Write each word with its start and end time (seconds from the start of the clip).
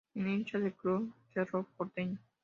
Es 0.15 0.25
hincha 0.25 0.57
del 0.57 0.73
Club 0.73 1.13
Cerro 1.31 1.69
Porteño. 1.77 2.17